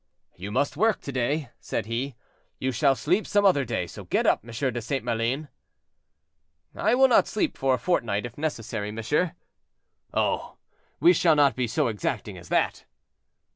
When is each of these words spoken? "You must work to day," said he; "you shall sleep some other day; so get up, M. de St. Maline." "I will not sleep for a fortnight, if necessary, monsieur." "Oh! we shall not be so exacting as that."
"You 0.35 0.49
must 0.51 0.77
work 0.77 0.99
to 1.01 1.11
day," 1.11 1.51
said 1.59 1.85
he; 1.85 2.15
"you 2.57 2.71
shall 2.71 2.95
sleep 2.95 3.27
some 3.27 3.45
other 3.45 3.63
day; 3.63 3.85
so 3.85 4.03
get 4.05 4.25
up, 4.25 4.43
M. 4.43 4.49
de 4.73 4.81
St. 4.81 5.03
Maline." 5.03 5.47
"I 6.73 6.95
will 6.95 7.07
not 7.07 7.27
sleep 7.27 7.55
for 7.55 7.75
a 7.75 7.77
fortnight, 7.77 8.25
if 8.25 8.35
necessary, 8.35 8.91
monsieur." 8.91 9.33
"Oh! 10.11 10.57
we 10.99 11.13
shall 11.13 11.35
not 11.35 11.55
be 11.55 11.67
so 11.67 11.87
exacting 11.87 12.35
as 12.35 12.49
that." 12.49 12.85